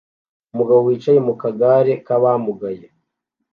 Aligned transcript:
Umugabo 0.53 0.79
wicaye 0.87 1.19
mu 1.27 1.33
kagare 1.41 1.91
k'abamugaye 2.05 2.85